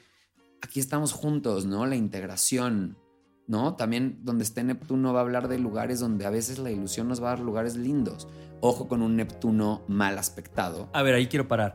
[0.62, 1.87] aquí estamos juntos, ¿no?
[1.87, 2.99] La integración,
[3.46, 3.75] ¿no?
[3.77, 7.23] También donde esté Neptuno va a hablar de lugares donde a veces la ilusión nos
[7.23, 8.29] va a dar lugares lindos.
[8.61, 10.90] Ojo con un Neptuno mal aspectado.
[10.92, 11.75] A ver, ahí quiero parar.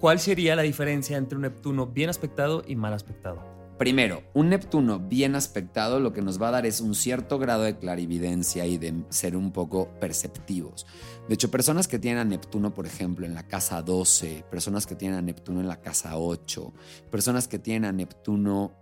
[0.00, 3.54] ¿Cuál sería la diferencia entre un Neptuno bien aspectado y mal aspectado?
[3.78, 7.64] Primero, un Neptuno bien aspectado lo que nos va a dar es un cierto grado
[7.64, 10.86] de clarividencia y de ser un poco perceptivos.
[11.28, 14.94] De hecho, personas que tienen a Neptuno, por ejemplo, en la casa 12, personas que
[14.94, 16.72] tienen a Neptuno en la casa 8,
[17.10, 18.72] personas que tienen a Neptuno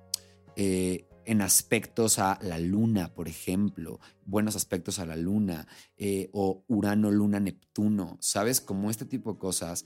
[0.56, 6.64] eh, en aspectos a la luna, por ejemplo, buenos aspectos a la luna, eh, o
[6.68, 8.60] Urano, Luna, Neptuno, ¿sabes?
[8.60, 9.84] Como este tipo de cosas,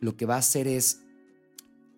[0.00, 1.04] lo que va a hacer es,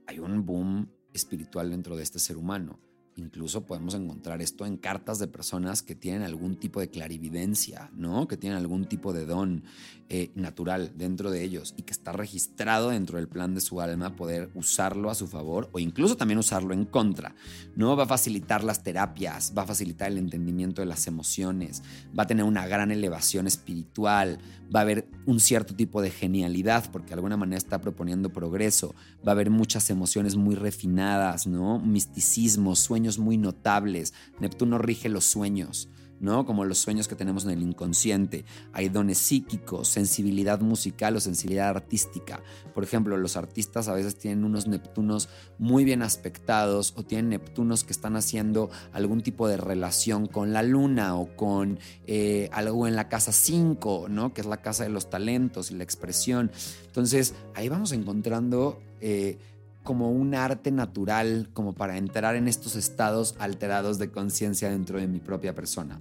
[0.06, 2.78] hay un boom espiritual dentro de este ser humano.
[3.16, 8.28] Incluso podemos encontrar esto en cartas de personas que tienen algún tipo de clarividencia, ¿no?
[8.28, 9.64] Que tienen algún tipo de don
[10.12, 14.16] eh, natural dentro de ellos y que está registrado dentro del plan de su alma
[14.16, 17.34] poder usarlo a su favor o incluso también usarlo en contra,
[17.76, 17.96] ¿no?
[17.96, 21.82] Va a facilitar las terapias, va a facilitar el entendimiento de las emociones,
[22.18, 24.38] va a tener una gran elevación espiritual,
[24.74, 28.94] va a haber un cierto tipo de genialidad porque de alguna manera está proponiendo progreso,
[29.26, 31.78] va a haber muchas emociones muy refinadas, ¿no?
[31.78, 32.74] Misticismo,
[33.18, 34.14] muy notables.
[34.38, 35.88] Neptuno rige los sueños.
[36.20, 36.44] ¿no?
[36.44, 38.44] Como los sueños que tenemos en el inconsciente.
[38.72, 42.42] Hay dones psíquicos, sensibilidad musical o sensibilidad artística.
[42.74, 47.84] Por ejemplo, los artistas a veces tienen unos Neptunos muy bien aspectados o tienen Neptunos
[47.84, 52.96] que están haciendo algún tipo de relación con la luna o con eh, algo en
[52.96, 54.34] la casa 5, ¿no?
[54.34, 56.52] Que es la casa de los talentos y la expresión.
[56.86, 58.80] Entonces, ahí vamos encontrando...
[59.00, 59.38] Eh,
[59.82, 65.06] como un arte natural, como para entrar en estos estados alterados de conciencia dentro de
[65.08, 66.00] mi propia persona.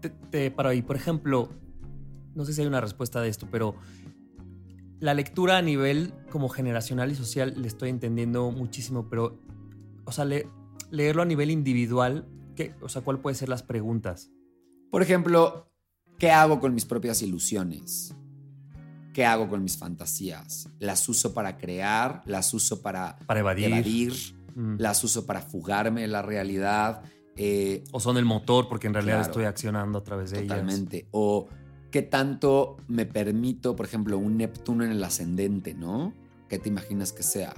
[0.00, 0.82] Te, te paro ahí.
[0.82, 1.48] Por ejemplo,
[2.34, 3.74] no sé si hay una respuesta de esto, pero
[5.00, 9.38] la lectura a nivel como generacional y social le estoy entendiendo muchísimo, pero,
[10.04, 10.26] o sea,
[10.90, 14.30] leerlo a nivel individual, ¿qué, o sea, ¿cuál puede ser las preguntas?
[14.90, 15.70] Por ejemplo,
[16.18, 18.14] ¿qué hago con mis propias ilusiones?
[19.16, 20.68] ¿Qué hago con mis fantasías?
[20.78, 22.20] ¿Las uso para crear?
[22.26, 24.12] ¿Las uso para, para evadir?
[24.54, 24.74] Mm.
[24.76, 27.02] ¿Las uso para fugarme de la realidad?
[27.34, 30.58] Eh, o son el motor porque en realidad estoy accionando a través de ellas.
[30.58, 31.08] Totalmente.
[31.12, 31.48] O
[31.90, 36.12] qué tanto me permito, por ejemplo, un Neptuno en el ascendente, ¿no?
[36.50, 37.54] ¿Qué te imaginas que sea?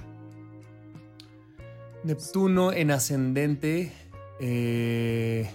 [2.05, 3.91] Neptuno en ascendente.
[4.39, 5.51] Eh,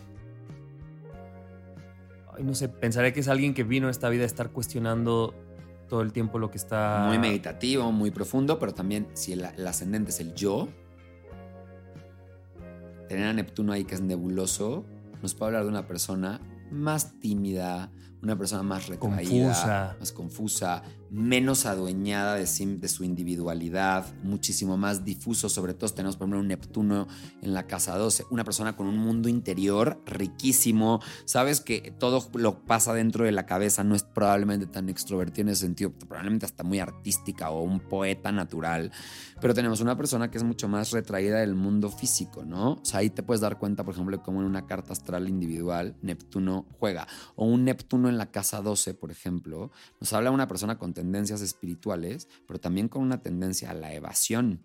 [2.42, 5.34] no sé, pensaré que es alguien que vino a esta vida a estar cuestionando
[5.94, 7.04] todo el tiempo lo que está.
[7.06, 10.66] Muy meditativo, muy profundo, pero también si el, ascendente es el yo,
[13.08, 14.84] tener a Neptuno ahí que es nebuloso,
[15.22, 16.40] nos puede hablar de una persona
[16.72, 17.92] más tímida,
[18.24, 25.48] una persona más retraída, más confusa, menos adueñada de, de, su individualidad, muchísimo más difuso.
[25.48, 27.06] Sobre todo tenemos, por ejemplo, un Neptuno
[27.42, 31.00] en la casa 12, una persona con un mundo interior riquísimo.
[31.24, 35.48] Sabes que todo lo pasa dentro de la cabeza, no es probablemente tan extrovertido en
[35.50, 38.90] ese sentido, probablemente hasta muy artística o un poeta natural.
[39.40, 42.72] Pero tenemos una persona que es mucho más retraída del mundo físico, ¿no?
[42.72, 45.96] O sea, ahí te puedes dar cuenta, por ejemplo, cómo en una carta astral individual
[46.02, 47.06] Neptuno juega.
[47.36, 50.94] O un Neptuno en la casa 12, por ejemplo, nos habla de una persona con
[50.94, 54.62] tendencias espirituales, pero también con una tendencia a la evasión.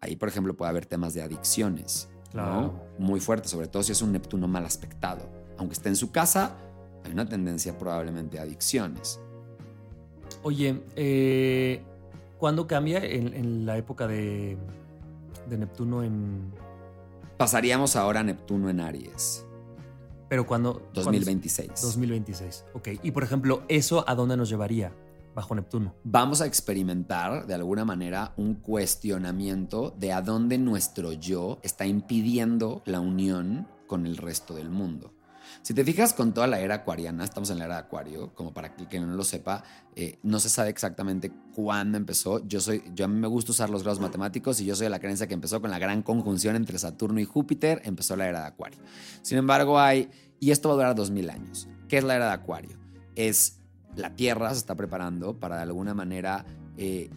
[0.00, 2.74] Ahí, por ejemplo, puede haber temas de adicciones, ¿no?
[2.98, 5.30] Muy fuerte, sobre todo si es un Neptuno mal aspectado.
[5.56, 6.56] Aunque esté en su casa,
[7.04, 9.20] hay una tendencia probablemente a adicciones.
[10.42, 11.82] Oye, eh,
[12.38, 14.58] ¿cuándo cambia en, la época de,
[15.48, 16.52] de Neptuno en...
[17.38, 19.46] Pasaríamos ahora a Neptuno en Aries.
[20.34, 20.90] Pero cuando...
[20.94, 21.80] 2026.
[21.80, 22.88] 2026, ok.
[23.04, 24.92] Y por ejemplo, ¿eso a dónde nos llevaría
[25.32, 25.94] bajo Neptuno?
[26.02, 32.82] Vamos a experimentar de alguna manera un cuestionamiento de a dónde nuestro yo está impidiendo
[32.84, 35.14] la unión con el resto del mundo.
[35.62, 38.52] Si te fijas con toda la era acuariana, estamos en la era de Acuario, como
[38.52, 39.64] para que quien no lo sepa,
[39.96, 42.46] eh, no se sabe exactamente cuándo empezó.
[42.46, 44.90] Yo soy, yo a mí me gusta usar los grados matemáticos y yo soy de
[44.90, 48.40] la creencia que empezó con la gran conjunción entre Saturno y Júpiter, empezó la era
[48.40, 48.78] de Acuario.
[49.22, 51.68] Sin embargo, hay, y esto va a durar 2000 años.
[51.88, 52.78] ¿Qué es la era de Acuario?
[53.14, 53.60] Es
[53.96, 56.44] la Tierra se está preparando para de alguna manera
[56.76, 57.10] eh,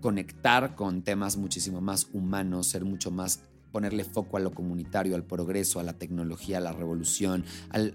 [0.00, 3.40] conectar con temas muchísimo más humanos, ser mucho más
[3.74, 7.92] ponerle foco a lo comunitario, al progreso, a la tecnología, a la revolución, al,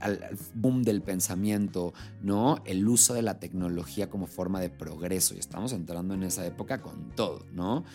[0.54, 2.62] boom del pensamiento, ¿no?
[2.66, 5.36] El uso de la tecnología como forma de progreso.
[5.36, 7.86] Y estamos entrando en esa época con todo, ¿no?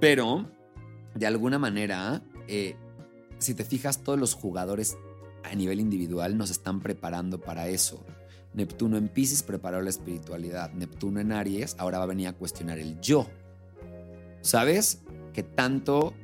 [0.00, 0.50] Pero,
[1.14, 2.74] de alguna manera, eh,
[3.38, 4.96] si te fijas, todos los jugadores
[5.50, 8.04] a nivel individual nos están preparando para eso.
[8.54, 10.72] Neptuno en Pisces preparó la espiritualidad.
[10.72, 13.28] Neptuno en Aries ahora va a venir a cuestionar el yo.
[14.42, 15.02] ¿Sabes?
[15.32, 16.14] Que tanto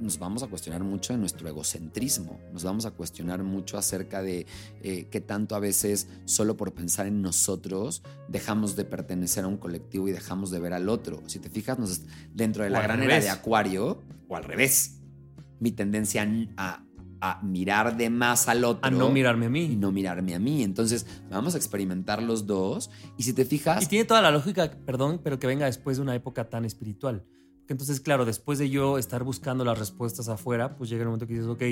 [0.00, 4.46] nos vamos a cuestionar mucho de nuestro egocentrismo, nos vamos a cuestionar mucho acerca de
[4.82, 9.56] eh, qué tanto a veces solo por pensar en nosotros dejamos de pertenecer a un
[9.56, 11.22] colectivo y dejamos de ver al otro.
[11.26, 15.00] Si te fijas, dentro de la gran era de Acuario, o al revés,
[15.58, 16.84] mi tendencia a,
[17.20, 18.86] a mirar de más al otro.
[18.86, 19.64] A no mirarme a mí.
[19.64, 20.62] Y no mirarme a mí.
[20.62, 22.90] Entonces, vamos a experimentar los dos.
[23.16, 23.82] Y si te fijas.
[23.82, 27.24] Y tiene toda la lógica, perdón, pero que venga después de una época tan espiritual.
[27.68, 31.34] Entonces, claro, después de yo estar buscando las respuestas afuera, pues llega el momento que
[31.34, 31.62] dices, ok,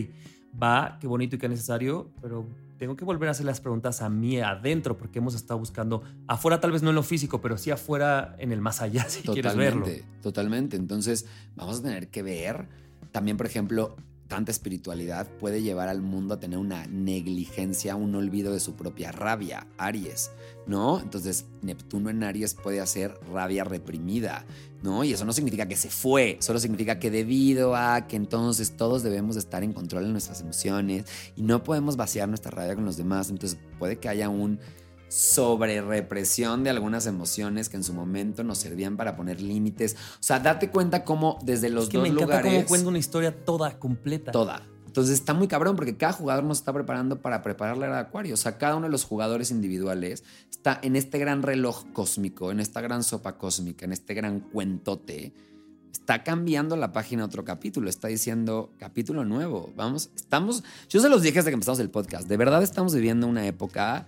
[0.63, 2.47] va, qué bonito y qué necesario, pero
[2.79, 6.61] tengo que volver a hacer las preguntas a mí adentro, porque hemos estado buscando afuera,
[6.61, 9.41] tal vez no en lo físico, pero sí afuera en el más allá, si totalmente,
[9.41, 10.21] quieres verlo.
[10.21, 10.77] Totalmente.
[10.77, 12.69] Entonces, vamos a tener que ver
[13.11, 13.97] también, por ejemplo,
[14.29, 19.13] tanta espiritualidad puede llevar al mundo a tener una negligencia, un olvido de su propia
[19.13, 20.31] rabia, Aries,
[20.67, 21.01] ¿no?
[21.01, 24.45] Entonces, Neptuno en Aries puede hacer rabia reprimida,
[24.83, 25.05] ¿no?
[25.05, 29.03] Y eso no significa que se fue, solo significa que debido a que entonces todos
[29.03, 31.05] debemos estar en control de nuestras emociones
[31.37, 34.59] y no podemos vaciar nuestra rabia con los demás, entonces puede que haya un
[35.09, 39.97] sobre represión de algunas emociones que en su momento nos servían para poner límites.
[40.15, 42.99] O sea, date cuenta cómo desde los es que dos me encanta cómo cuenta una
[42.99, 44.33] historia toda completa.
[44.33, 44.63] Toda.
[44.97, 48.01] Entonces está muy cabrón porque cada jugador nos está preparando para preparar la era de
[48.01, 48.33] Acuario.
[48.33, 52.61] O sea, cada uno de los jugadores individuales está en este gran reloj cósmico, en
[52.61, 55.35] esta gran sopa cósmica, en este gran cuentote.
[55.93, 57.91] Está cambiando la página a otro capítulo.
[57.91, 59.71] Está diciendo capítulo nuevo.
[59.77, 60.65] Vamos, estamos.
[60.89, 62.27] Yo se los dije desde que empezamos el podcast.
[62.27, 64.07] De verdad estamos viviendo una época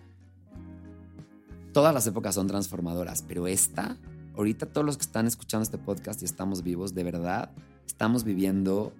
[1.78, 3.96] todas las épocas son transformadoras, pero esta,
[4.34, 7.52] ahorita todos los que están escuchando este podcast y estamos vivos, de verdad,
[7.86, 8.92] estamos viviendo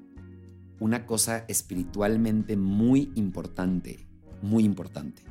[0.79, 4.07] una cosa espiritualmente muy importante,
[4.43, 5.25] muy importante.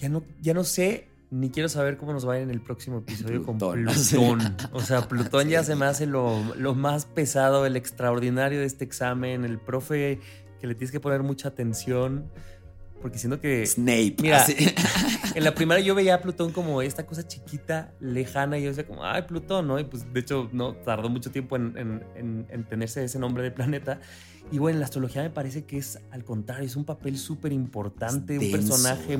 [0.00, 2.60] Ya no, ya no sé Ni quiero saber cómo nos va a ir en el
[2.60, 3.84] próximo episodio con Plutón.
[3.84, 4.56] Plutón.
[4.72, 8.84] O sea, Plutón ya se me hace lo, lo más pesado, el extraordinario de este
[8.84, 10.18] examen, el profe
[10.60, 12.28] que le tienes que poner mucha atención.
[13.00, 13.64] Porque siento que.
[13.66, 14.16] Snape.
[14.20, 14.54] Mira, así.
[15.34, 18.86] en la primera yo veía a Plutón como esta cosa chiquita, lejana, y yo decía
[18.86, 19.78] como, ay, Plutón, ¿no?
[19.78, 23.42] Y pues de hecho, no, tardó mucho tiempo en, en- en- en tenerse ese nombre
[23.42, 24.00] de planeta.
[24.52, 27.52] Y bueno, en la astrología me parece que es al contrario, es un papel súper
[27.52, 29.18] importante, un personaje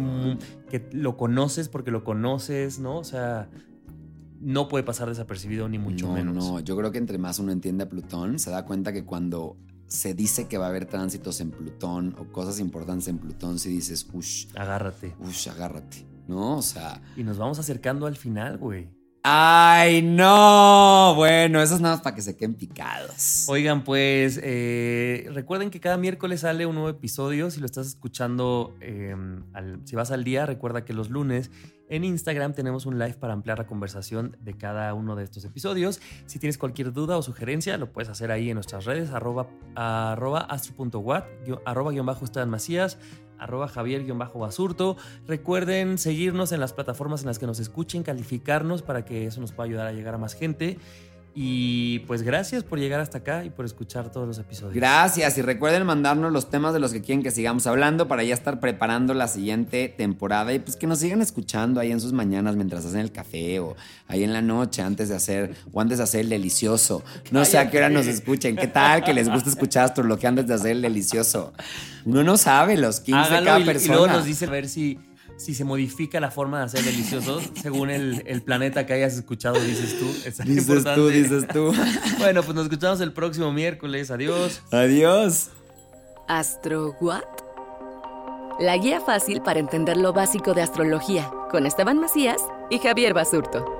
[0.69, 2.99] que lo conoces porque lo conoces, ¿no?
[2.99, 3.49] O sea,
[4.41, 6.35] no puede pasar desapercibido ni mucho no, menos.
[6.35, 9.57] No, yo creo que entre más uno entiende a Plutón, se da cuenta que cuando
[9.91, 13.69] se dice que va a haber tránsitos en Plutón o cosas importantes en Plutón, si
[13.71, 15.15] dices, ush, Agárrate.
[15.21, 16.59] ush, agárrate, ¿no?
[16.59, 18.89] O sea, Y nos vamos acercando al final, güey.
[19.23, 21.15] ¡ay, no!
[21.15, 23.45] Bueno, eso es nada más para que se queden picados.
[23.49, 27.51] Oigan, pues eh, recuerden que cada miércoles sale un nuevo episodio.
[27.51, 29.15] Si lo estás escuchando, eh,
[29.53, 31.51] al- si vas al día, recuerda que los lunes
[31.91, 36.01] en Instagram tenemos un live para ampliar la conversación de cada uno de estos episodios.
[36.27, 40.41] Si tienes cualquier duda o sugerencia, lo puedes hacer ahí en nuestras redes, arroba, arroba
[40.41, 41.25] astro.wat,
[41.67, 42.97] arroba guion bajo Esteban Macías,
[43.41, 44.97] arroba Javier guion bajo Basurto.
[45.27, 49.53] Recuerden seguirnos en las plataformas en las que nos escuchen, calificarnos para que eso nos
[49.53, 50.79] pueda ayudar a llegar a más gente.
[51.35, 54.75] Y pues gracias por llegar hasta acá y por escuchar todos los episodios.
[54.75, 58.35] Gracias y recuerden mandarnos los temas de los que quieren que sigamos hablando para ya
[58.35, 62.57] estar preparando la siguiente temporada y pues que nos sigan escuchando ahí en sus mañanas
[62.57, 63.77] mientras hacen el café o
[64.09, 67.03] ahí en la noche antes de hacer o antes de hacer el delicioso.
[67.31, 68.57] No sé a qué hora nos escuchen.
[68.57, 71.53] ¿Qué tal que les gusta escuchar astrología antes de hacer el delicioso?
[72.05, 73.95] Uno no sabe los kings de Háganlo cada y, y persona.
[73.95, 74.99] luego nos dice a ver si,
[75.41, 79.59] si se modifica la forma de hacer deliciosos según el, el planeta que hayas escuchado,
[79.59, 80.07] dices tú.
[80.25, 81.01] Es dices importante.
[81.01, 81.73] tú, dices tú.
[82.19, 84.11] Bueno, pues nos escuchamos el próximo miércoles.
[84.11, 84.61] Adiós.
[84.71, 85.49] Adiós.
[86.29, 87.23] ¿Astro What?
[88.61, 93.80] La guía fácil para entender lo básico de astrología, con Esteban Macías y Javier Basurto.